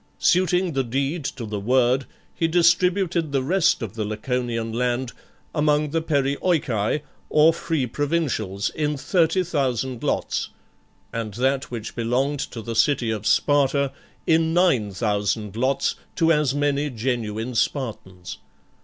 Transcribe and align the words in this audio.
Suiting 0.17 0.73
the 0.73 0.83
deed 0.83 1.23
to 1.23 1.45
the 1.45 1.59
word, 1.59 2.07
he 2.33 2.47
distributed 2.47 3.31
the 3.31 3.43
rest 3.43 3.83
of 3.83 3.93
the 3.93 4.03
Laconian 4.03 4.73
land 4.73 5.11
among 5.53 5.91
the" 5.91 6.01
perioeci," 6.01 7.01
or 7.29 7.53
free 7.53 7.85
provincials, 7.85 8.71
in 8.71 8.97
thirty 8.97 9.43
thousand 9.43 10.01
lots, 10.03 10.49
and 11.13 11.35
that 11.35 11.69
which 11.69 11.95
belonged 11.95 12.39
to 12.39 12.63
the 12.63 12.75
city 12.75 13.11
of 13.11 13.27
Sparta, 13.27 13.91
in 14.25 14.55
nine 14.55 14.91
thousand 14.91 15.55
lots, 15.55 15.93
to 16.15 16.31
as 16.31 16.55
many 16.55 16.89
genuine 16.89 17.53
Spartans. 17.53 18.39